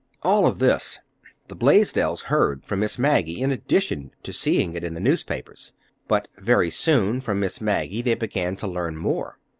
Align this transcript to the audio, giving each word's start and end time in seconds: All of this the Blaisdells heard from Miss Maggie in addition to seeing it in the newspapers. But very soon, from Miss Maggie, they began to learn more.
All 0.23 0.47
of 0.47 0.57
this 0.57 0.97
the 1.47 1.55
Blaisdells 1.55 2.21
heard 2.23 2.65
from 2.65 2.79
Miss 2.79 2.97
Maggie 2.97 3.39
in 3.39 3.51
addition 3.51 4.09
to 4.23 4.33
seeing 4.33 4.73
it 4.73 4.83
in 4.83 4.95
the 4.95 4.99
newspapers. 4.99 5.73
But 6.07 6.27
very 6.39 6.71
soon, 6.71 7.21
from 7.21 7.39
Miss 7.39 7.61
Maggie, 7.61 8.01
they 8.01 8.15
began 8.15 8.55
to 8.55 8.67
learn 8.67 8.97
more. 8.97 9.37